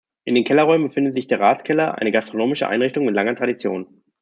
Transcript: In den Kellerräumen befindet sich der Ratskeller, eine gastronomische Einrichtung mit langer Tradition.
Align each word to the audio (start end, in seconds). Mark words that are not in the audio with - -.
In 0.23 0.33
den 0.33 0.45
Kellerräumen 0.45 0.87
befindet 0.87 1.13
sich 1.13 1.27
der 1.27 1.39
Ratskeller, 1.39 1.99
eine 1.99 2.11
gastronomische 2.11 2.67
Einrichtung 2.67 3.05
mit 3.05 3.13
langer 3.13 3.35
Tradition. 3.35 4.01